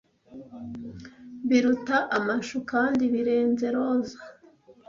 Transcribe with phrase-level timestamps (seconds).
[1.49, 4.19] biruta amashu kandi birenze roza